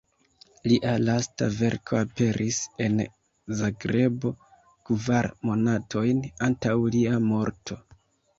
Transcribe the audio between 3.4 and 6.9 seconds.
Zagrebo kvar monatojn antaŭ